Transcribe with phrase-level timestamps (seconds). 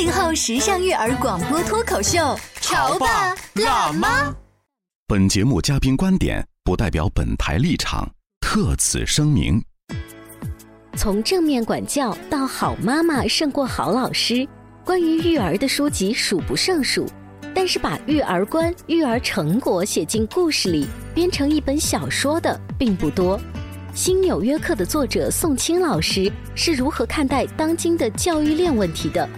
[0.00, 4.34] 八零后时尚育儿广播脱口秀，潮爸辣妈。
[5.06, 9.62] 本节目嘉宾观点不代表本台立场，特此声明。
[10.96, 14.48] 从正面管教到好妈妈胜过好老师，
[14.86, 17.04] 关于育儿的书籍数不胜数，
[17.54, 23.38] 但是把育儿观、育儿成果写进故事里，编成一本小说的并不多。
[23.92, 29.28] 新纽约客的作者宋清老师是如何看待当今的教育链问题的？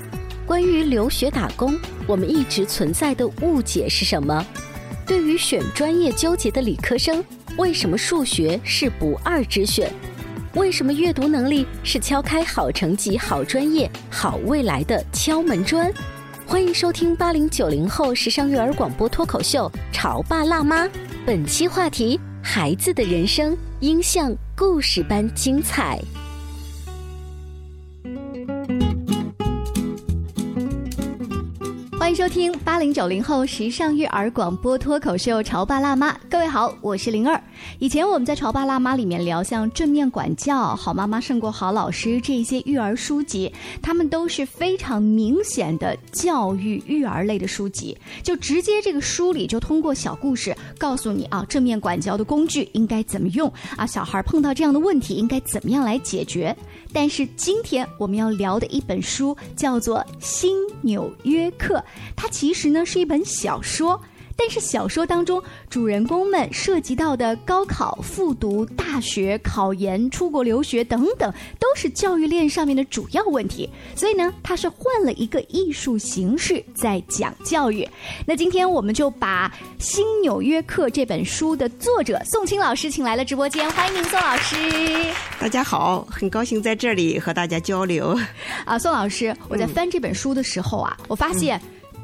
[0.46, 4.44] 关于留学打工，我们一直存在的误解是什么？
[5.06, 7.24] 对于选专业纠结的理科生，
[7.56, 9.90] 为什么数学是不二之选？
[10.54, 15.90] 为什么阅读能力是敲开好成绩、好专业、好未来的敲门砖？
[16.44, 20.84] 欢迎收听八零九零后时尚育儿广播脱口秀《潮爸辣妈》，
[21.24, 25.98] 本期话题：孩子的人生应像故事般精彩。
[32.02, 36.12] 欢迎收听八零九零后时尚育儿广播脱口秀《潮爸辣妈》。
[36.28, 37.40] 各位好，我是灵儿。
[37.78, 56.54] 以前我们在《潮爸辣妈》里面聊，像正面管教、好妈妈胜过好老师这些育儿书籍，他们都是非常明显的教育育儿类的书籍，就直接这个书里就通过小故事告诉你啊，正面管教的工具应该怎么用啊，小孩碰到这样的问题应该怎么样来解决。
[56.92, 61.76] 但是今天我们要聊的一本书叫做《新纽约客》。
[62.16, 64.00] 它其实呢是一本小说，
[64.36, 73.68] 但是小说当中主人公们涉及到的高考、复读、大学、考研、出国留学等等，都是教育链上面的主要问题。
[73.94, 77.86] 所以呢，它是换了一个艺术形式在讲教育。
[78.26, 79.48] 那今天我们就把
[79.78, 84.56] 《新纽约客》这本书的作者宋清老师请来了直播间，欢迎您，宋老师。
[85.38, 88.18] 大家好，很高兴在这里和大家交流。
[88.64, 91.60] 啊，宋老师，我在翻这本书的时候啊，我发现。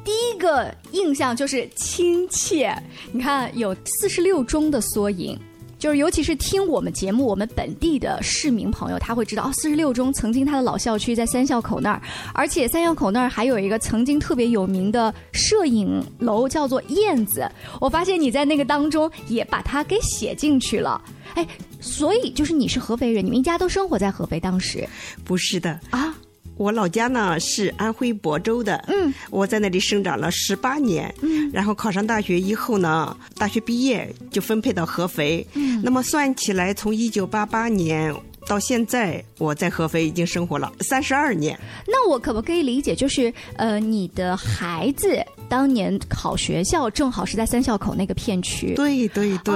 [0.09, 2.75] 第一个印象就是亲切，
[3.13, 5.39] 你看有四十六中的缩影，
[5.79, 12.01] 就是尤其是听我们节目，我们本地的市民朋友他会知道，哦，四十六中曾经他的老校区在三校口那儿，
[12.33, 17.47] 而且三校口那儿还有一个曾经特别有名的摄影楼，叫做燕子。
[17.79, 20.99] 我发现你在那个当中也把它给写进去了，
[21.35, 21.47] 哎，
[21.83, 24.89] 所以就是你是合肥人，你们一家都生活在合肥，当时
[25.23, 26.17] 不是的啊。
[26.59, 38.15] 我老家呢是安徽亳州的，嗯，我在那里生长了十八年，嗯，然后考上大学以后呢，大学毕业就分配到合肥，嗯，那么算起来，从一九八八年
[38.47, 41.59] 到现在，我在合肥已经生活了三十二年。
[41.87, 45.25] 那我可不可以理解，就是呃，你的孩子？
[45.49, 49.55] 当年考学校正好是在三校口那个片区，对对对，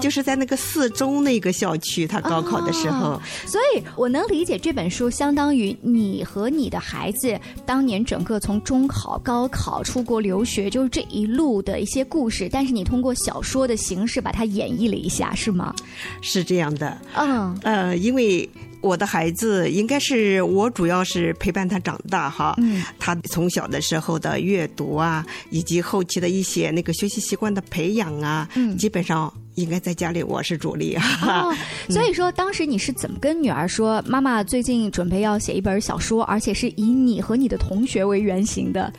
[0.00, 15.74] 就是在那个四中那个校区，他高考的时候，所以我能理解这本书相当于你和你的孩子当年整个从中考、高考、出国留学，就是这一路的一些故事，但是你通过小说的形式把它演绎了一下，是吗？
[16.20, 17.58] 是这样的，嗯。
[17.62, 18.48] 呃，因为。
[18.84, 28.46] 我的孩子应该是我主要是陪伴他长大哈，嗯他从小的时候的阅读啊，以及后期的一些那个学习习惯的培养啊，
[28.78, 31.48] 基本上应该在家里我是主力啊。
[31.88, 38.92] 所以说，当时你是怎么跟女儿说，妈妈最近准备要写一本小说，而且是以你和你的同学为原型的？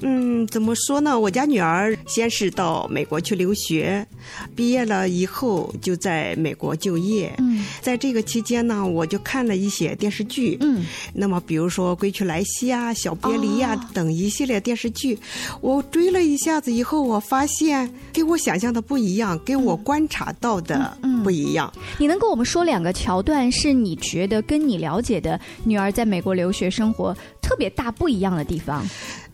[0.00, 1.18] 嗯，怎么说呢？
[1.18, 4.06] 我家女儿先是到美国去留学，
[4.54, 7.34] 毕业了以后就在美国就业。
[7.38, 10.56] 嗯，在这个期间呢，我就看了一些电视剧。
[10.60, 15.18] 嗯，那么比如说《归去来兮》啊，《小别离》呀等一系列电视剧，
[15.60, 21.72] 我追了一下子以后，我发现跟我想象的不一样，跟我观察到的不一样。
[21.98, 27.16] 你能跟我们说两个桥段，是你觉得跟你了解的女儿在美国留学生活
[27.48, 28.86] 特别大不一样的地方？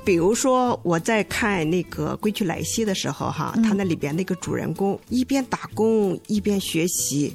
[0.05, 7.35] 比如说，我在看那个《归去来兮》的时候，哈，他那里边那个主人公一边打工一边学习，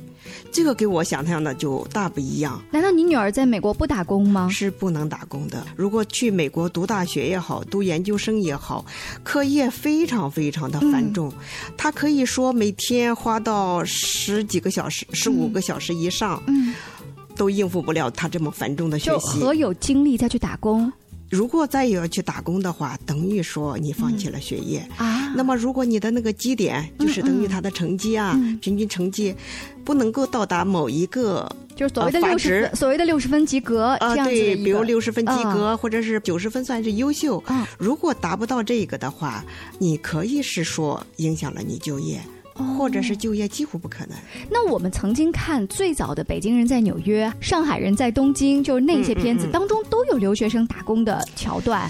[0.51, 2.61] 这个给我想象的就大不一样。
[2.71, 4.47] 难道你女儿在美国不打工吗？
[4.49, 5.65] 是不能打工的。
[5.75, 8.85] 如果去美国读大学也好，读研究生也好，
[9.23, 11.33] 课业非常非常的繁重，
[11.75, 16.75] 她可以说每天花到十几个小时、十五个小时以上，嗯，
[17.39, 19.39] 都应付不了他这么繁重的学就习。
[19.39, 20.91] 何有精力再去打工
[21.29, 24.79] 如果再要去打工的话，等于说你放弃了学业。
[24.97, 25.31] 啊？
[25.35, 29.33] 那么，如果你的那个基点就是等于他的成绩啊，嗯平均成绩
[29.85, 37.37] 不能够到达某一个就是所谓的六十所谓的六十分及格啊，对，比如六十分及格，或者是九十分算是优秀。
[37.45, 39.45] 啊如果达不到这个的话，
[39.77, 44.17] 你可以是说影响了你就业，哦或者是就业几乎不可能。
[44.49, 51.89] 那我们曾经看最早的《北京人在纽约》《上海人在东京》，就是那些片子嗯嗯嗯当中都有留学生打工的桥段。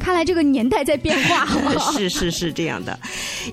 [0.00, 1.46] 看来这个年代在变化。
[1.92, 2.98] 是是是这样的，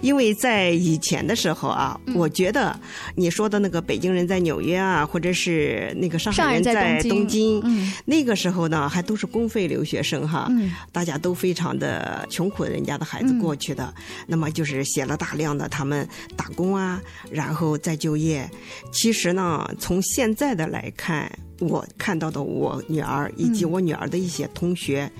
[0.01, 2.77] 因为在以前的时候啊，嗯我觉得
[3.15, 13.93] 你说的那个北京人在纽约啊，或者是那个上上海人在东京东京，嗯那个时候呢还都是公费留学生哈，嗯大家都非常的穷苦人家的孩子过去的，
[14.25, 18.49] 那么就是写了大量的他们打工啊，然后再就业。
[18.91, 21.29] 其实呢，从现在的来看。
[21.59, 25.11] 我看到的我女儿以及我女儿的一些同学，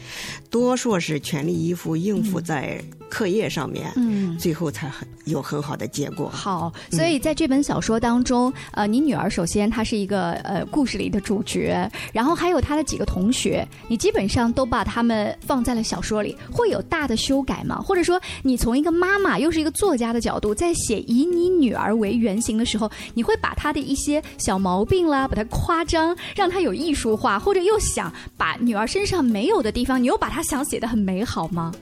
[0.52, 2.80] 多数是全力以赴应付在
[3.10, 4.38] 课业上面，嗯。
[4.38, 6.30] 最后才很有很好的结果。
[6.30, 17.82] 好，所以在这本小说当中，呃，你女儿首先她是一个呃故事里的主角，然后还有她的几个同学，你基本上都把他们放在了小说里，会有大的修改吗？
[17.82, 31.74] 或者说，你从一个妈妈又是一个作家的角度，在写以你女儿为原型的时候，你会把她的一些小毛病啦，把它夸张，让她有艺术化，或者又想把女儿身上没有的地方，你又把她想写的很美好吗？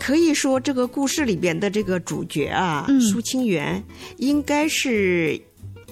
[0.00, 3.82] 可以说，这个故事里边的这个主角啊，嗯苏清源，
[4.16, 5.40] 应该是。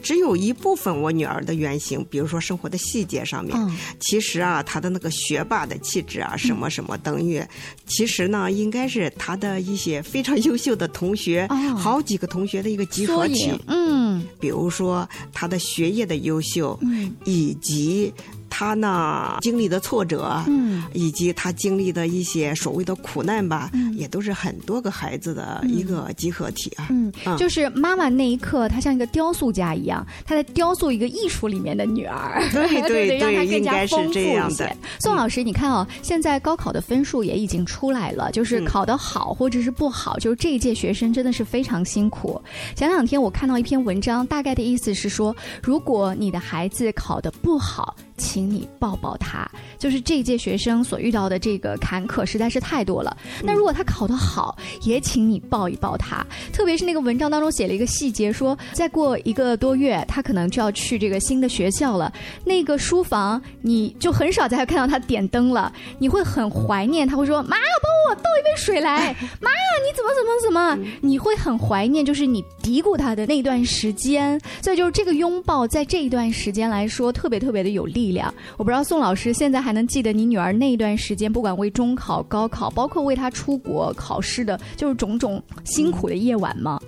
[0.02, 7.43] 只有一部分我女儿的原型，比如说生活的细节上面，嗯其实啊，她的那个学霸的气质啊，什么什么等于，
[7.87, 13.50] 其实呢，应该是她的一些非常优秀的同学，哦好几个同学的一个集合体。
[13.67, 18.12] 嗯比如说她的学业的优秀，嗯以及
[18.58, 20.82] 她呢经历的挫折，嗯。
[20.94, 23.94] 以及他经历的一些所谓的苦难吧，嗯。
[23.94, 26.87] 也都是很多个孩子的一个集合体啊。
[26.88, 27.37] 嗯，嗯。
[27.37, 34.55] 就是妈妈那一刻，她像一个雕塑家一样，她在雕塑一个艺术里面的女儿，对 对对让她更对应该是加丰富这样的。
[34.55, 34.76] 一些。
[35.00, 38.64] 宋老师，你看哦，现在高考的分数也已经出来了，就是嗯。
[38.64, 42.41] 考得好或者是不好，就是这一届学生真的是非常辛苦。
[42.75, 49.49] 前两天我看到一篇文章，大概的意思是说，如果你的孩子考得不好，请你抱抱他。
[49.79, 53.17] 就是这一届学生所遇到的这个坎坷实在是太多了。
[53.43, 56.25] 那如果他考得好，也请你抱一抱他。
[56.53, 62.13] 特别是那个文章当中写了一个细节，说再过一个多月，他可能就要去这个新的学校了。
[62.45, 67.07] 那个书房你就很少再看到他点灯了，你会很怀念。
[67.07, 69.15] 他会说：“妈，帮我倒一杯水来。
[69.41, 70.99] ”妈呀，你怎么怎么怎么？
[71.03, 74.41] 你会很怀念，就是你嘀咕他的那段时间。
[74.62, 78.32] 所以就是这个拥抱，在这一段时间来说，特别特别的有力力量。
[78.56, 86.79] 我不知道宋老师现在还能记得你女儿那一段时间，不管为中考、高考，包括为她出国考试的，就是种种辛苦的夜晚吗？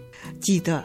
[0.40, 0.84] 记得。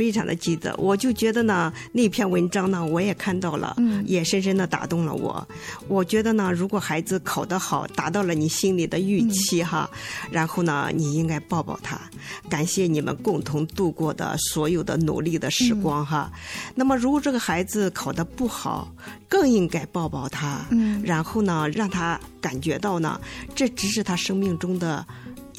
[0.00, 4.02] 非常的记得，我就觉得呢，那篇文章呢，我也看到了，嗯。
[4.06, 5.46] 也深深的打动了我。
[5.88, 9.90] 我觉得呢，如果孩子考得好，达到了你心里的预期哈，
[10.30, 12.00] 然后呢，你应该抱抱他，
[12.48, 16.32] 感谢你们共同度过的所有的努力的时光哈。
[16.74, 18.90] 那么，如果这个孩子考得不好，
[19.28, 21.02] 更应该抱抱他，嗯。
[21.04, 23.20] 然后呢，让他感觉到呢，
[23.54, 25.06] 这只是他生命中的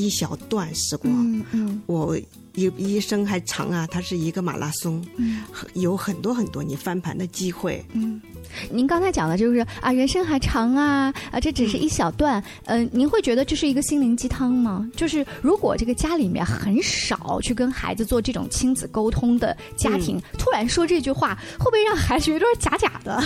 [0.02, 1.14] 一小段时光。
[1.14, 2.18] 嗯嗯我
[2.54, 7.84] 一一生还长啊，它是一个马拉松，嗯很有很多很多你翻盘的机会。
[7.94, 8.22] 嗯。
[8.70, 12.44] 您刚才讲的就是啊，人生还长啊，啊，这只是一小段。
[12.66, 14.90] 嗯、您会觉得这是一个心灵鸡汤吗？
[14.94, 23.24] 就是如果这个家里面很少去跟孩子做这种亲子沟通的家庭，突然说这句话，会不会让孩子有点假假的？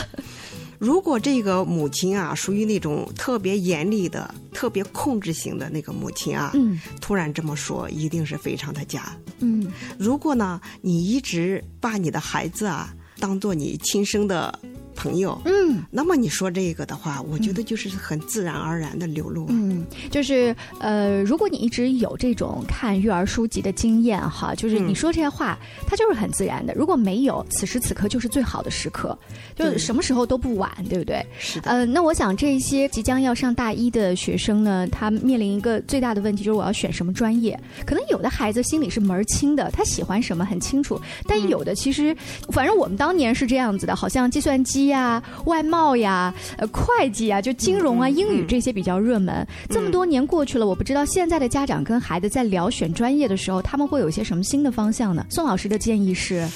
[0.80, 9.16] 如果这个母亲啊，属于那种特别严厉的、特别控制型的那个母亲啊，嗯突然这么说，一定是非常的假。
[9.40, 9.68] 嗯
[9.98, 14.58] 如果呢，你一直把你的孩子啊当做你亲生的
[14.96, 19.46] 朋友，嗯嗯，那么你说这个的话，我觉得就是很自然而然的流露。
[19.50, 26.74] 嗯，就是呃，如果你一直有这种看育儿书籍的经验哈，就是你说这些话，它就是很自然的。
[26.74, 29.18] 如果没有，此时此刻就是最好的时刻，
[29.56, 31.26] 就是什么时候都不晚，对不对？
[31.40, 31.70] 是的。
[31.72, 37.60] 呃，那我想这些即将要上大一的学生呢，他面临一个最大的问题就是我要选什么专业。
[37.86, 42.16] 可能有的孩子心里是门儿清的，他喜欢什么很清楚，但有的其实，
[42.50, 49.48] 反正我们当年是这样子的，好像计算机呀、外贸呀、呃会计啊、就金融啊、英语这些比较热门。
[49.70, 55.26] 这么多年过去了，我不知道现在的家长跟孩子在聊选专业的时候，他们会有一些什么新的方向呢？
[55.30, 56.48] 宋老师的建议是。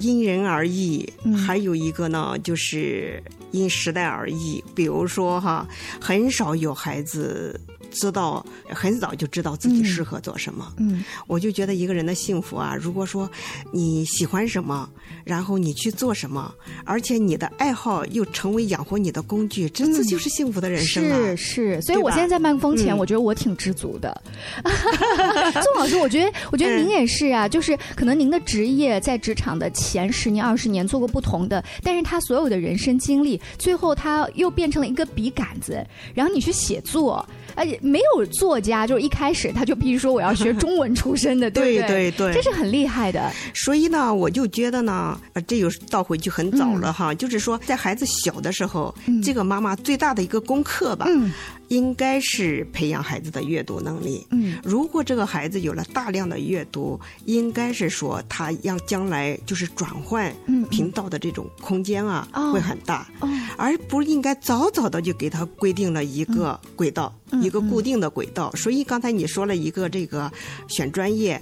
[0.00, 1.08] 因人而异，
[1.46, 4.62] 还有一个呢，就是因时代而异。
[4.74, 5.68] 比如说哈，
[6.00, 7.60] 很少有孩子。
[7.94, 13.30] 知道很早就知道自己适合做什么，嗯，我就觉得一个人的幸福啊，如果说
[13.72, 14.88] 你喜欢什么，
[15.24, 16.52] 然后你去做什么，
[16.84, 21.16] 而且你的爱好又成为养活你的工具，这这就是幸福的人生啊！
[21.36, 24.22] 是是，所以我现在在麦克风前，我觉得我挺知足的。
[24.64, 35.84] 宋老师，我觉得我觉得您也是啊，就是可能您的职业在职场的前十年、二十年做过不同的，但是他所有的人生经历，最后他又变成了一个笔杆子，
[36.14, 37.24] 然后你去写作。
[37.54, 42.10] 而且没有作家，就是一开始他就必须说我要学中文出身的， 对不对？
[42.10, 43.30] 对对，这是很厉害的。
[43.54, 47.14] 所以呢，我就觉得呢，这又倒回去很早了哈。
[47.14, 51.06] 就是说，在孩子小的时候，这个妈妈最大的一个功课吧。
[51.68, 54.26] 应该是培养孩子的阅读能力。
[54.30, 60.34] 嗯，如果这个孩子有了大量的阅读，应该是说他让将来就是转换
[60.70, 63.08] 频道的这种空间啊会很大，
[63.56, 68.52] 而不应该早早的就给他规定了一个轨道，一个固定的轨道。
[68.54, 70.30] 所以刚才你说了一个这个
[70.68, 71.40] 选专业，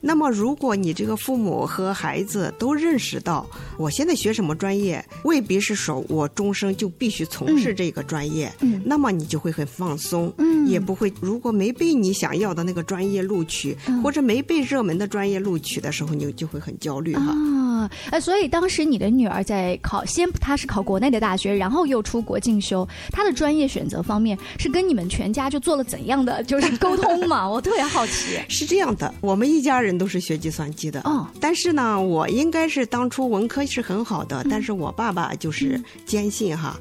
[0.00, 3.46] 那么如果你这个父母和孩子都认识到，
[3.78, 8.52] 我现在学什么专业未必是说我终生就必须从事这个专业，
[8.84, 9.54] 那么你就会。
[9.60, 11.12] 很放松，嗯，也不会。
[11.20, 17.32] 如果没被你想要的那个专业录取，或者没被热门的专业录取的时候，你就会很焦虑哈。
[17.32, 27.48] 啊，呃，所以当时你的女儿在考，先她是考国内的大学，然后又出国进修，她的专业选择方面是跟你们全家就做了怎样的就是沟通嘛？
[27.48, 28.38] 我特别好奇。
[28.48, 36.78] 是这样的，我们一家人都是学计算机的，哦，但是呢，我应该是当初文科是很好的，但是我爸爸就是坚信哈。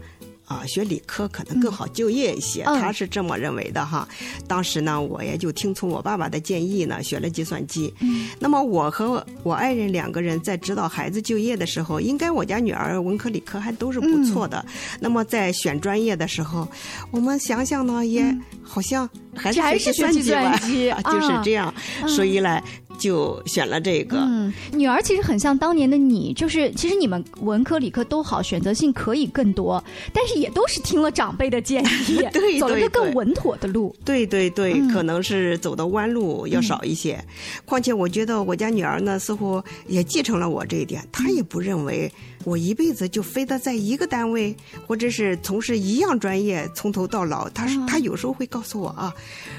[0.49, 4.07] 啊，学理科可能更好就业一些，他是这么认为的哈。
[4.47, 7.93] 当时呢，我也就听从我爸爸的建议呢，学了计算机。
[8.39, 14.65] 那么我和我爱人两个人在指导孩子就业的时候，应该我家女儿文科理科还都是不错的。
[14.99, 16.67] 那么在选专业的时候，
[17.11, 21.71] 我们想想呢，也好像还是学计算机吧， 就是这样。
[22.07, 22.59] 所以呢。
[22.99, 24.17] 就选了这个。
[24.17, 33.95] 嗯，女儿其实很像当年的你，就是其实你们文科理科都好，选择性可以更多，但是也都是听了长辈的建议， 对，走了个更稳妥的路。
[34.05, 37.23] 对对对，可能是走的弯路要少一些。
[37.65, 42.11] 况且我觉得我家女儿呢，似乎也继承了我这一点，她也不认为。
[42.43, 44.55] 我一辈子就非得在一个单位，
[44.87, 47.49] 或者是从事一样专业，从头到老。
[47.49, 49.13] 他他有时候会告诉我啊，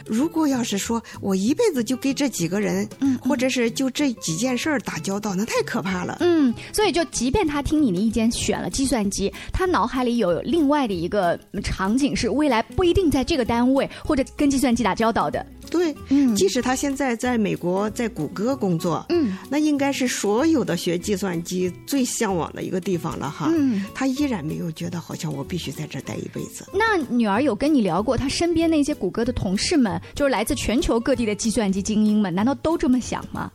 [0.06, 6.16] 如果要是说我一辈子就跟这几个人，嗯，或者是就这几件事儿打交道，那太可怕了。
[6.20, 15.44] 嗯，所以就即便他听你的意见选了计算机，他脑海里有另外的一个场景是未来不一定在这个单位或者跟计算机打交道的。
[15.70, 23.50] 对，嗯，即使他现在在美国，在谷歌工作，嗯，那应该是所有的学计算机最向往的一个地方了哈。
[23.54, 26.66] 嗯，他依然没有觉得好像我必须在这待一辈子。
[26.74, 33.50] 那女儿有跟你聊过，她身边那些谷歌的同事们，就是来自全球各地的计算机精英们，难道都这么想吗？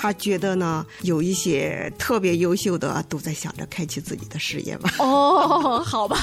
[0.00, 4.92] 他觉得呢，有一些特别优秀的都在想着开启自己的事业吧。
[5.00, 6.16] 哦，好吧，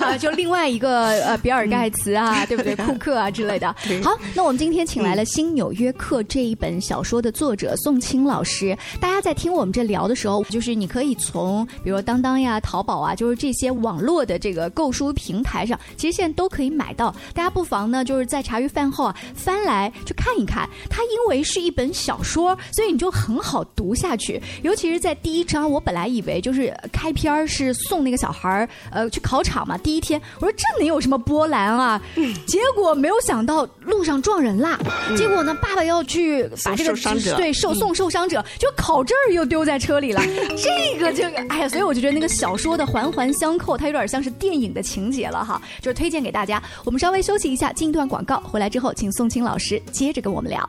[0.00, 2.74] 啊，就另外一个呃，比尔盖茨啊，对不对？
[2.84, 3.72] 库克啊之类的。
[4.02, 8.76] 好，那我们今天请来了《新纽约客》这一本小说的作者宋清老师。
[9.00, 17.14] 大家在听我们这聊的时候，就是你可以从比如当当呀、淘宝啊，就是这些网络的这个购书平台上，其实现在都可以买到。
[17.32, 20.68] 大家不妨呢，就是在茶余饭后啊，翻来去看一看。
[20.90, 22.58] 它因为是一本小说。
[22.72, 32.00] 所以你就很好读下去，尤其是在第一章，我本来以为就是开篇是送那个小孩儿呃去考场嘛，第一天我说这能有什么波澜啊？
[32.46, 34.78] 结果没有想到路上撞人啦，
[35.16, 36.94] 结果呢爸爸要去把这个
[37.36, 40.20] 对受送受伤者，就考证又丢在车里了，
[40.56, 46.62] 这个就哎呀，所以我就觉得那个小说的环环相扣，它有点像是电影的情节了哈，就是推荐给大家。
[46.84, 50.68] 我们稍微休息一下，进一段广告，回来之后请宋青老师接着跟我们聊。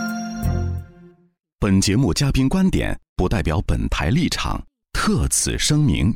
[1.63, 4.59] 本节目嘉宾观点不代表本台立场，
[4.93, 6.11] 特此声明。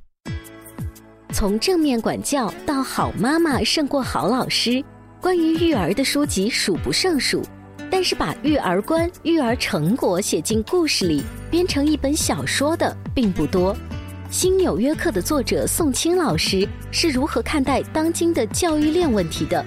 [1.34, 4.84] 从正面管教到好妈妈胜过好老师，
[5.22, 7.44] 关于育儿的书籍数不胜数，
[7.92, 11.22] 但是把育儿观、育儿成果写进故事里，
[11.52, 13.78] 编成一本小说的并不多。
[14.32, 19.64] 新纽约客的作者宋清老师是如何看待当今的教育链问题的？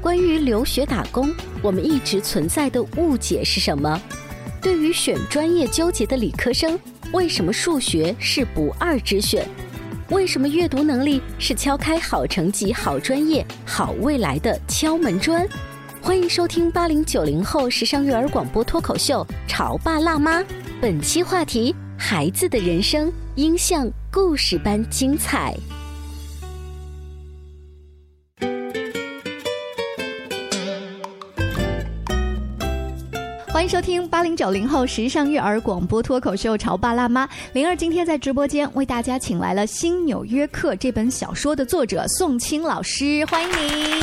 [0.00, 4.00] 关于留学打工，我们一直存在的误解是什么？
[4.66, 6.76] 对于选专业纠结的理科生，
[7.12, 9.48] 为什么数学是不二之选？
[10.10, 15.46] 为什么阅读能力是敲开好成绩、好专业、好未来的敲门砖？
[16.02, 20.40] 欢迎收听八零九零后时尚育儿广播脱口秀《潮爸辣妈》，
[20.80, 25.56] 本期话题：孩子的人生应像故事般精彩。
[33.56, 37.26] 欢迎收听八零九零后时尚育儿广播脱口秀《潮爸辣妈》。
[37.54, 44.02] 灵儿今天在直播间为大家请来了《新纽约客》这本小说的作者宋清老师，欢迎您！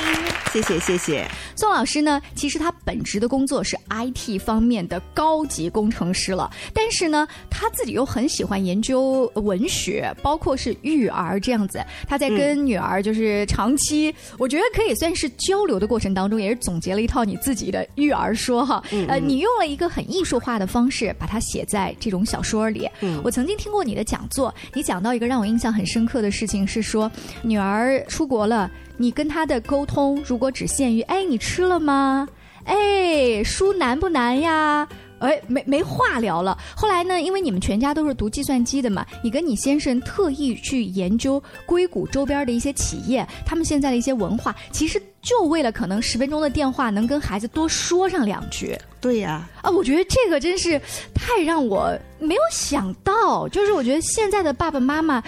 [0.52, 1.28] 谢谢谢谢。
[1.56, 11.80] 宋老师呢，其实他本职的工作是 IT 方面的高级工程师了，但是呢，他自己又很喜欢研究文学，包括是育儿这样子。
[12.08, 18.84] 他在跟女儿就是长期，我觉得可以算是交流的过程当中，也是总结了一套你自己的育儿说哈。
[19.08, 19.43] 呃，你。
[19.44, 22.90] 用了一个很艺术化的方式把它写在这种小说里。
[23.02, 27.12] 嗯我曾经听过你的讲座，你讲到一个让我印象很深刻的事情是说，
[27.44, 32.28] 女儿出国了，你跟她的沟通如果只限于“哎，你吃了吗？
[32.64, 34.88] 哎，书难不难呀？”
[35.20, 36.58] 哎，没没话聊了。
[36.76, 48.78] 后来呢，因为你们全家都是读计算机的嘛，你跟你先生特意去研究硅谷周边的一些企业，他们现在的一些文化，其实就为了可能十分钟的电话能跟孩子多说上两句。
[49.02, 50.80] 对呀，啊，我觉得这个真是
[51.16, 55.24] 太让我没有想到，就是我觉得现在的爸爸妈妈。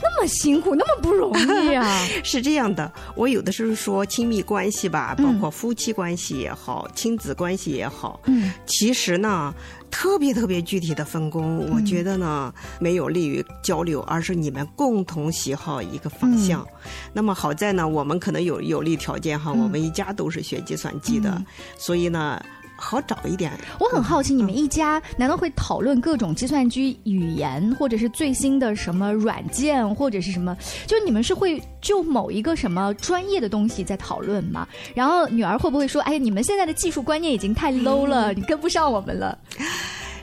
[0.00, 1.84] 那么辛苦，那么不容易啊！
[2.22, 9.52] 是这样的，我有的时候说亲密关系吧，包括夫妻关系也好，亲子关系也好，嗯，其实呢，
[9.90, 16.66] 特别特别具体的分工，我觉得呢，没有利于交流，而是你们共同喜好一个方向。
[17.12, 21.42] 那么好在呢，我们可能有有利条件哈，我们一家都是学计算机的，
[21.76, 22.40] 所以呢。
[22.80, 23.52] 好找一点。
[23.80, 30.56] 我很好奇，你们一家难道会讨论各种计算机语言，或者是最新的什么软件，或者是什么？
[30.86, 34.66] 就你们是会就某一个什么专业的东西在讨论吗？
[34.94, 39.36] 然后女儿会不会说：“哎，你们现在的技术观念已经太 low 了， 你跟不上我们了？”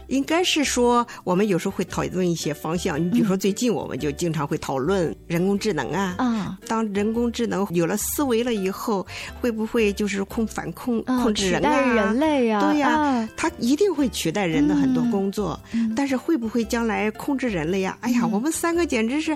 [0.07, 3.03] 应该是说，我们有时候会讨论一些方向。
[3.03, 6.15] 你比如说，最近我们就经常会讨论人工智能啊。
[6.17, 6.57] 啊。
[6.67, 9.05] 当人工智能有了思维了以后，
[9.41, 11.61] 会不会就是控反控控制人
[12.19, 12.59] 类呀？
[12.59, 15.59] 对呀，它一定会取代人的很多工作。
[15.95, 17.97] 但是会不会将来控制人类呀？
[18.01, 19.35] 哎呀，我们三个简直是。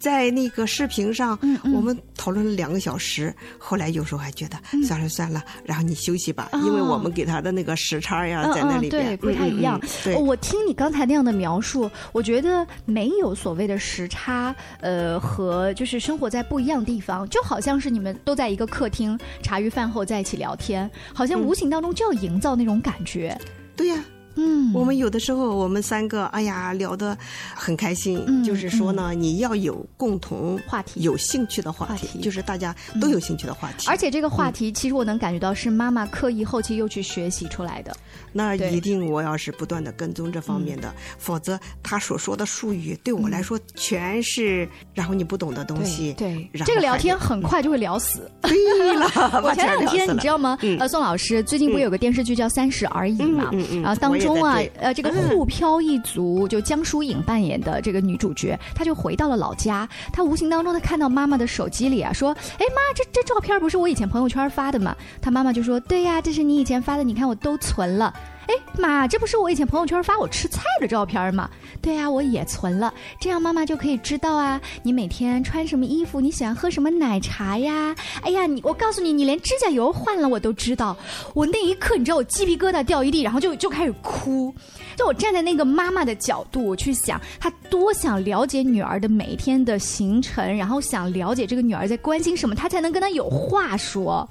[0.00, 1.38] 在那个视频上，
[1.74, 3.32] 我们讨论了两个小时。
[3.58, 9.78] 后来有时候还觉得算了算了，然后你休息吧，因为我们给他的那个时差呀在那里边不太一样。
[10.18, 23.38] 我听你刚才那样的描述，我觉得没有所谓的时差，呃，和就是生活在不一样地方，就好像是你们都在一个客厅，茶余饭后在一起聊天，好像无形当中就要营造那种感觉。
[23.76, 24.02] 对呀。
[24.42, 27.16] 嗯，我们有的时候我们三个，哎呀，聊得
[27.54, 28.42] 很开心。
[28.42, 33.86] 就是说呢，你要有共同话题，有兴趣的话题，就是大家都有兴趣的话题。
[33.86, 37.94] 而且这个话题，其实我能感觉到是妈妈刻意后期又去学习出来的。
[38.32, 46.14] 那一定我要是不断的跟踪这方面的，否则他所说的术语对我来说全是然后你不懂的东西。
[46.14, 48.30] 对，这个聊天很快就会聊死。
[48.40, 49.06] 对了，
[49.44, 50.56] 我前两天你知道吗？
[50.78, 53.50] 呃，宋老师最近不有个电视剧叫《三十而已》嘛？
[53.82, 54.29] 然后当中。
[54.34, 64.94] 中啊，呃，这个沪漂一族就江疏影扮演的这个女主角，她就回到了老家，她无形当中她看到妈妈的手机里啊，说，哎妈，这这照片不是我以前朋友圈发的吗？
[65.20, 68.12] 她妈妈就说，对呀，这是你以前发的，你看我都存了。
[68.50, 71.48] 哎妈，这不是我以前朋友圈发我吃菜的照片吗？
[71.80, 77.94] 对呀，我也存了，这样妈妈就可以知道啊，你每天穿什么衣服，你喜欢喝什么奶茶呀？
[78.22, 80.96] 哎呀，你我告诉你，你连指甲油换了我都知道。
[81.32, 84.52] 我那一刻，你知道我鸡皮疙瘩掉一地，然后就就开始哭。
[84.96, 94.28] 就我站在那个妈妈的角度我去想，她多想了解女儿的每一天的行程，然后想了解这个女儿在关心什么，她才能跟她有话说。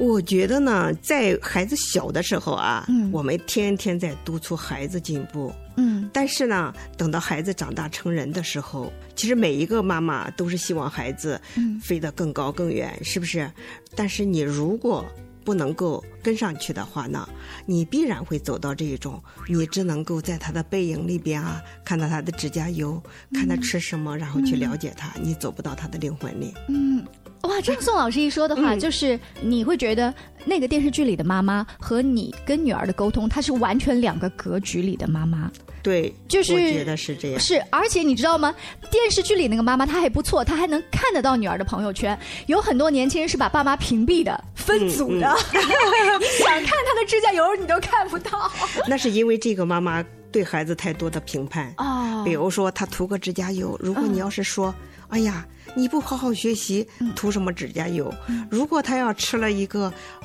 [0.00, 5.52] 我觉得呢，在孩子小的时候啊，我们天天在督促孩子进步。
[5.76, 11.38] 嗯，但是呢，等到孩子长大成人的时候，其实每一个妈妈都是希望孩子
[11.82, 13.50] 飞得更高更远，是不是？
[13.94, 15.04] 但是你如果
[15.44, 17.28] 不能够跟上去的话呢，
[17.66, 26.54] 你必然会走到这一种，你只能够在他的背影里边啊，看到他的指甲油，看他吃什么，然后去了解他，你走不到他的灵魂里。
[26.68, 27.04] 嗯。
[27.44, 35.50] 哇，这样宋老师一说的话，就是你会觉得那个电视剧里的妈妈和你跟女儿的沟通，她是完全两个格局里的妈妈。
[35.82, 37.40] 对，就是我觉得是这样。
[37.40, 38.54] 是，而且你知道吗？
[38.90, 42.18] 电视剧里那个妈妈她还不错，她还能看得到女儿的朋友圈。
[42.46, 48.50] 有很多年轻人是把爸妈屏蔽的、分组的，你想看她的指甲油，你都看不到。
[48.88, 54.74] 那是因为这个妈妈对孩子太多的评判哦，比如说她涂个指甲油，如果你要是说，
[55.08, 55.46] 哎呀。
[55.76, 58.12] 你不好好学习，涂什么指甲油？
[58.50, 59.84] 如果他要吃了一个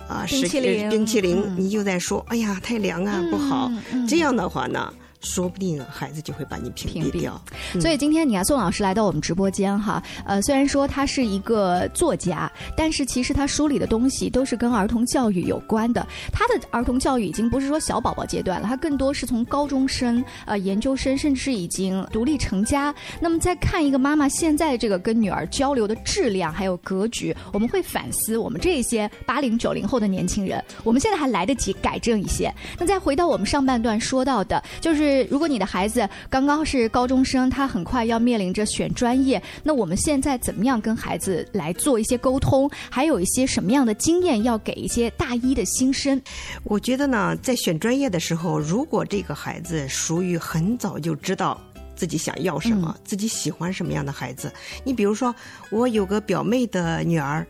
[0.09, 3.71] 啊冰淇淋，冰淇淋，你就在说，哎呀，太凉啊，不好。
[4.09, 4.91] 这样的话呢？
[5.21, 7.41] 说不定孩子就会把你屏蔽掉。
[7.79, 16.05] 所以今天你看宋老师来到我们直播间哈，呃，虽然说他是一个作家，但是其实他书里的东西都是跟儿童教育有关的。
[16.31, 22.93] 他的儿童教育已经不是说小宝宝阶段了，他更多是从高中生、呃研究生，甚至是已经独立成家。
[23.19, 32.53] 那么再看一个妈妈现在这个跟女儿交流的质量还有格局，我们会反思我们这些八零九零后的年轻人，我们现在还来得及改正一些。
[32.77, 35.14] 那再回到我们上半段说到的，就是。
[35.23, 42.69] 如果你的孩子刚刚是高中生，他很快要面临着选专业，那我们现在怎么样跟孩子来做一些沟通？
[42.89, 46.21] 还有一些什么样的经验要给一些大一的新生？
[46.63, 51.59] 我觉得呢，在选专业的时候，如果这个孩子属于很早就知道
[51.95, 54.51] 自己想要什么，自己喜欢什么样的孩子，
[54.83, 55.33] 你比如说，
[55.69, 57.45] 我有个表妹的女儿。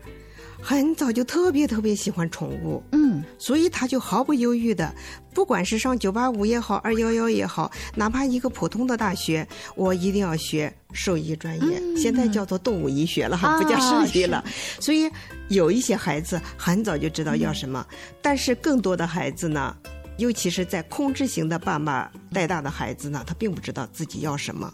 [0.66, 4.92] 很早就特别特别喜欢宠物，嗯，所以他就毫不犹豫的，
[5.32, 14.44] 不管是上九八五也好，二幺幺也好，哪怕一个普通的大学，我一定要学兽医专业，现在叫做动物医学了哈，不叫兽医了。
[14.80, 15.08] 所以
[15.50, 17.86] 有一些孩子很早就知道要什么，
[18.20, 19.76] 但是更多的孩子呢？
[20.18, 24.72] 尤其是在控制型的爸妈带大的孩子呢，他并不知道自己要什么。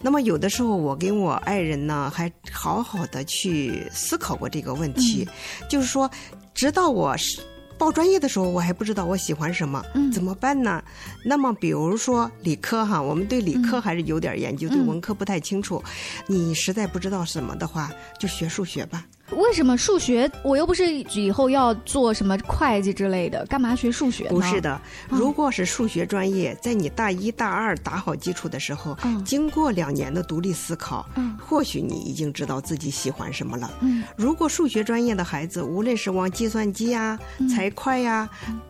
[0.00, 5.28] 那么有的时候，我跟我爱人呢，还好好的去思考过这个问题，
[5.68, 6.10] 就是说，
[6.54, 7.40] 直到我是。
[7.78, 10.82] 报专业的时候，我还不知道我喜欢什么，怎么办呢？
[11.22, 15.84] 那么，比如说理科哈，我们对理科还是有点研究，对文科不太清楚。
[16.26, 19.04] 你实在不知道什么的话，就学数学吧。
[19.32, 20.30] 为什么数学？
[20.42, 24.30] 我又不是以后要做什么会计之类的，干嘛学数学呢？
[24.30, 31.04] 不是的，如果是数学专业，在你大一大二打好基础的时候，经过两年的独立思考，
[31.40, 33.70] 或许你已经知道自己喜欢什么了。
[34.16, 37.18] 如果数学专业的孩子，无论是往计算机啊、
[37.52, 38.28] 财会呀、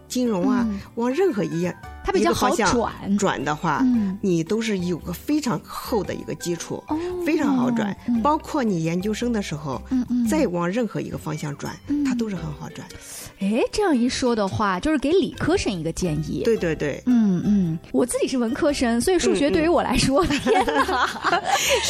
[0.09, 1.75] 金融啊，往任何一样。
[2.05, 3.85] 它比较好转转的话，
[4.23, 6.81] 你都是有个非常厚的一个基础，
[7.27, 7.97] 非常好转。
[8.23, 9.83] 包括你研究生的时候，
[10.31, 12.87] 再往任何一个方向转，它都是很好转。
[13.40, 16.42] 哎，这样一说的话，就是给理科生一个建议。
[16.45, 21.09] 对对对，嗯嗯，我自己是文科生，所以数学对于我来说， 天哪！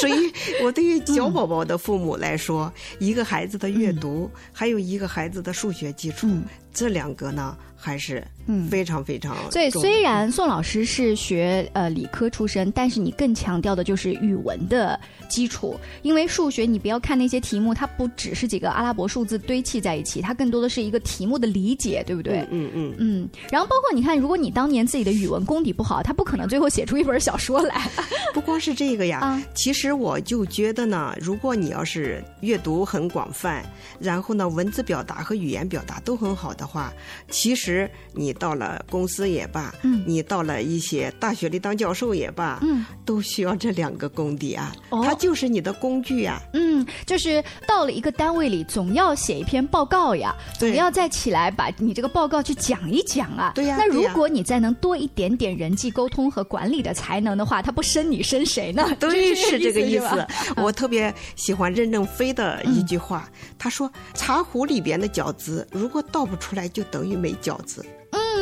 [0.01, 0.33] 所以，
[0.65, 6.27] 我对于小宝宝的父母来说，一个孩子的阅读，还有一个孩子的数学基础，
[6.73, 7.55] 这两个呢。
[7.87, 9.37] 还是嗯非常非常。
[9.53, 15.79] 所以虽然宋老师是学呃理科出身，但是你更强调的就是语文的基础。
[16.03, 22.45] 因为数学你不要看那些题目，它不只是几个阿拉伯数字堆砌在一起，它更多的是一个题目的理解，对不对？
[22.51, 23.29] 嗯嗯嗯。
[23.53, 27.89] 然后包括你看，如果你当年自己的语文功底不好，他不可能最后写出一本小说来。
[28.35, 33.65] 不光是这个呀，其实我就觉得呢，如果你要是阅读很广泛，
[34.01, 36.93] 然后呢文字表达和语言表达都很好的话，
[37.31, 37.76] 其实。
[37.77, 53.77] 实你到了公司也罢，嗯，你到了一些大学里当教授也罢，嗯，都需要这两个功底啊，它就是你的工具呀，嗯，就是到了一个单位里，总要写一篇报告呀，总要再起来把你这个报告去讲一讲啊，对呀。
[53.79, 58.89] 那如果你再能多一点点点人际沟通和管理的才能的话，他不升你升谁呢？
[58.99, 60.27] 对，是这个意思。
[60.57, 67.85] 我特别喜欢任正非的一句话，他说：“茶壶里边的饺子，如果倒不出来，就等于没饺子。”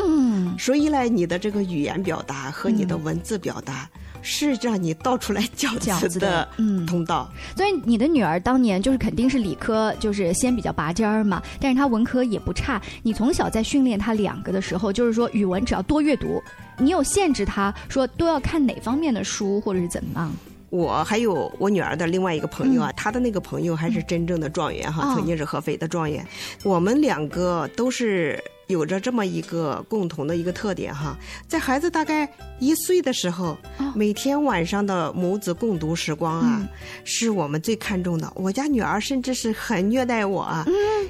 [0.06, 3.88] 嗯，所以呢，你的这个语言表达和你的文字表达。
[4.26, 6.48] 是让你倒出来饺子的
[6.86, 12.80] 通道，所以你的女儿当年就是肯定是理科，就是先比较拔尖儿嘛，但是她文科也不差。
[13.02, 16.42] 你从小在训练她两个的时候，就是说语文只要多阅读，
[16.78, 20.32] 你有限制她说都要看哪方面的书，或者是怎么样？
[20.70, 26.26] 我还有我女儿的另外一个朋友啊，她的那个朋友还是真正的状元哈，曾经是合肥的状元。
[26.62, 28.42] 我们两个都是。
[28.66, 33.56] 有着这么一个共同的一个特点哈，在孩子大概一岁的时候，
[33.94, 36.68] 每天晚上的母子共读时光啊，
[37.04, 38.32] 是我们最看重的。
[38.34, 40.64] 我家女儿甚至是很虐待我啊，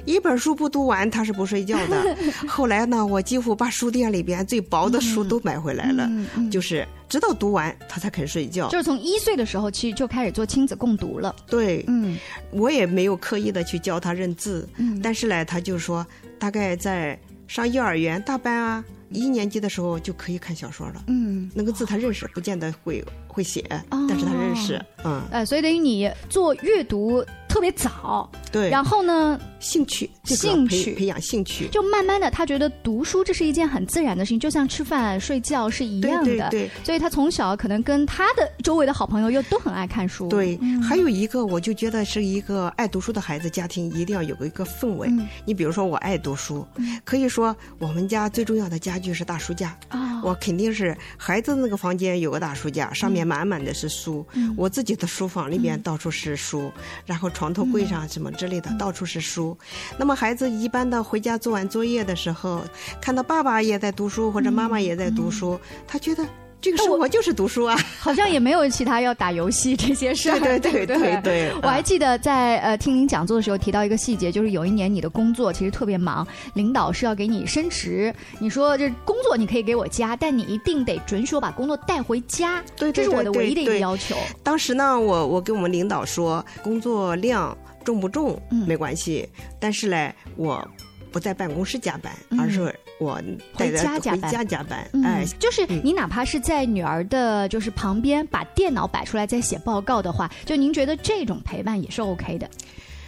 [0.05, 2.17] 一本书不读完她是不睡觉的。
[2.47, 6.09] 后来呢，我几乎把书店里边最薄的书都买回来了，
[6.51, 8.67] 就是直到读完她才肯睡觉。
[8.69, 11.33] 就是从一岁的时候其实就开始做亲子共读了。
[11.47, 12.17] 对，嗯，
[12.51, 14.67] 我也没有刻意的去教她认字，
[15.01, 16.05] 但是呢，她就说
[16.37, 17.17] 大概在。
[17.47, 21.03] 上幼儿园大班啊，一年级的时候就可以看小说了。
[21.07, 24.83] 嗯，那个字他认识，不见得会会写，但是他认识。
[25.03, 27.23] 嗯，呃，所以等于你做阅读。
[27.47, 30.93] 特别早，对，然后呢，兴趣，兴趣。
[30.93, 40.27] 培养兴趣，就慢慢的，他觉得读书这是一件很自然的事情，就像吃饭睡觉是一样的，对，所以他从小可能跟他的周围的好朋友又都很爱看书。
[40.27, 45.09] 对，还有一个，我就觉得是一个爱读书的孩子家庭一定要有个一个氛围。
[45.45, 46.67] 你比如说，我爱读书，
[47.03, 49.75] 可以说我们家最重要的家具是大书架。
[49.87, 54.25] 啊，我肯定是孩子那个房间有个大书架，上面满满的是书，
[54.57, 56.69] 我自己的书房里面到处是书，
[57.05, 57.45] 然后床。
[57.45, 59.54] 床头柜上什么之类的，到处是书。
[59.97, 62.61] 那么孩子一般的回家做完作业的时候，
[63.01, 66.25] 看到爸爸也在读书，或者妈妈也在读书，他觉得。
[66.61, 70.39] 这个生活就是读书啊， 好像也没有其他要打游戏这些事儿。
[70.39, 71.53] 对对对对对。
[71.61, 82.63] 我还记得在呃听您讲座的时候提到一个细节，就是有一年你的工作其实特别忙，领导是要给你升职，你说这工作你可以给我加，但你一定得准许我把工作带回家。
[82.75, 84.15] 对，这是我的唯一的一个要求。
[84.41, 87.55] 当时呢，我我跟我们领导说，工作量
[87.85, 90.67] 重不重没关系，但是嘞，我
[91.11, 92.73] 不在办公室加班，而是。
[92.97, 93.21] 我
[93.53, 102.49] 回家加班，回家加班，哎，就是你哪怕是在女儿的，就是旁边把电脑摆出来在写报告的话，就您觉得这种陪伴也是 OK 的。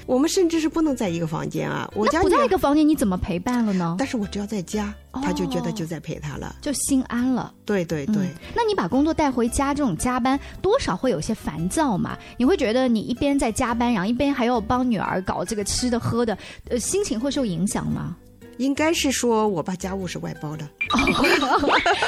[0.07, 1.87] 我们甚至是不能在一个房间啊！
[1.93, 3.97] 我家不在一个房间，你怎么陪伴了呢？
[3.99, 7.53] 但是我只要在家，他就觉得就在陪他了，就心安了。
[7.65, 8.29] 对对对。
[8.55, 12.17] 那你把工作带回家，这种加班多少会有些烦躁嘛？
[12.37, 16.37] 你会觉得你一边在加班，然后一边还要帮女儿搞这个吃的喝的，
[16.69, 18.15] 呃，心情会受影响吗？
[18.57, 20.67] 应该是说，我把家务是外包的。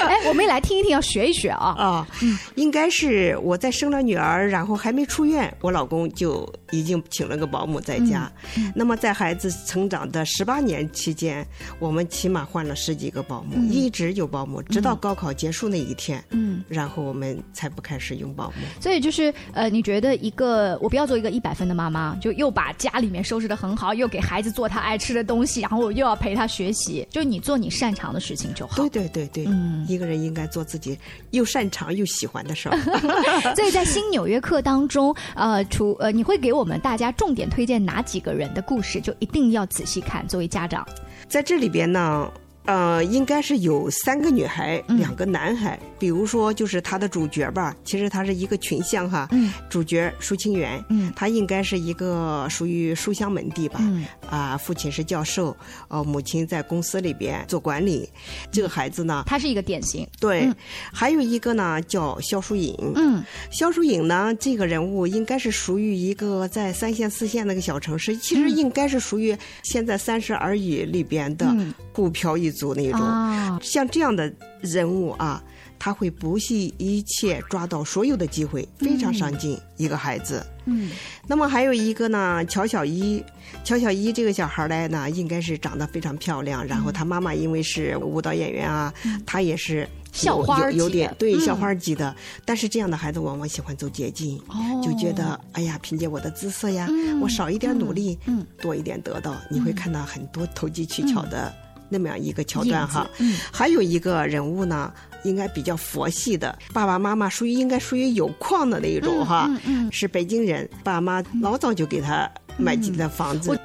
[0.08, 1.76] 哎，我们也来听一听，要学一学啊！
[1.78, 2.08] 啊，
[2.56, 8.32] 应该是我在生了女儿，然后还没出院，我老公就已经请了个保姆在家。
[8.74, 11.46] 那么在孩子成长的十八年期间，
[11.80, 16.24] 我们起码换了十几个保姆，一直有保姆，直到高考结束那一天。
[16.32, 18.56] 嗯，然后我们才不开始用保姆。
[18.82, 26.50] 所以就是呃，你觉得一个我不要做一个一百分的妈妈，就又把家里面收拾的很好，又给孩子做他爱吃的东西，然后我又要陪他。
[26.50, 28.76] 学习，就是你做你擅长的事情就好。
[28.76, 30.98] 对对对对，嗯，一个人应该做自己
[31.30, 32.76] 又擅长又喜欢的事儿。
[33.56, 39.00] 所以在新纽约课当中，呃，除呃，你会给我们大家重点推荐哪几个人的故事？
[39.00, 40.28] 就一定要仔细看。
[40.28, 40.84] 作为家长，
[41.28, 42.30] 在这里边呢。
[42.66, 45.80] 呃，应该是有三个女孩，两个男孩。
[45.98, 49.28] 比如说，就是他的主角吧，其实他是一个群像哈。
[49.32, 49.52] 嗯。
[49.70, 53.80] 主角舒清源，嗯，他应该是一个属于书香门第吧。
[53.82, 54.06] 嗯。
[54.30, 55.56] 啊，父亲是教授，
[55.88, 58.08] 呃，母亲在公司里边做管理。
[58.52, 60.08] 这个孩子呢，他是一个典型。
[60.20, 60.48] 对。
[60.94, 62.76] 还有一个呢，叫肖淑颖。
[62.96, 63.24] 嗯。
[63.52, 71.56] 肖淑颖呢，这个人物应该是属于一个在三线四线那个小城市，其实应该是属于现在《三十而已》里边的
[71.92, 72.49] 股票一。
[72.52, 74.32] 族那种，像这样的
[74.62, 75.42] 人物啊，
[75.78, 80.46] 他会不惜一切抓到所有的机会，非常上进一个孩子。
[80.66, 80.92] 嗯，
[81.26, 83.24] 那么还有一个呢，乔小一，
[83.64, 86.66] 乔小一这个小孩来呢，应该是长得非常漂亮。
[86.66, 88.94] 然后他妈妈因为是舞蹈演员啊，
[89.26, 92.16] 他也是校花有点对校花级的。
[92.46, 94.40] 但是这样的孩子往往喜欢走捷径，
[94.84, 96.88] 就觉得哎呀，凭借我的姿色呀，
[97.20, 99.36] 我少一点努力，嗯，多一点得到。
[99.50, 101.52] 你会看到很多投机取巧的。
[101.90, 103.10] 那么样一个桥段哈，
[103.52, 109.50] 还有一个人物呢，应该比较佛系的，爸爸妈妈属于应该属于有矿的那一种哈，
[109.92, 113.60] 是北京人，爸妈老早就给他买进了房子，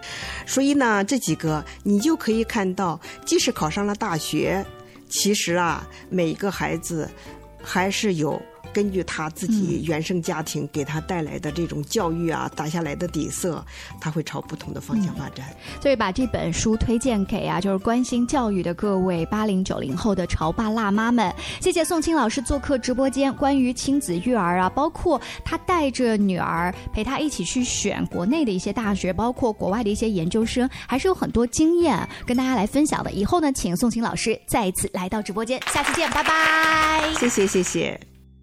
[0.46, 4.64] 所以呢，这几个你就可以看到，即使考上了大学。
[5.06, 7.08] 其实啊，每一个孩子
[7.62, 8.40] 还是有。
[8.72, 13.64] 根据他自己原生家庭给他带来的这种教育啊，打下来的底色，
[14.00, 15.46] 他会朝不同的方向发展。
[15.80, 21.32] 所以把这本书推荐给啊，就是关心教育的各位八零九零后的潮爸辣妈们。
[21.60, 33.10] 谢谢宋青老师做客直播间，关于亲子育儿啊，包括他带着女儿陪他一起去选国内的一些大学，包括国外的一些研究生，还是有很多经验跟大家来分享的。
[33.12, 37.12] 以后呢，请宋青老师再一次来到直播间，下次见，拜拜。
[37.18, 38.13] 谢谢，谢谢。